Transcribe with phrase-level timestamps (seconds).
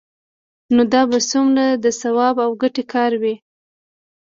[0.75, 3.35] نو دا به څومره د ثواب او ګټې کار وي؟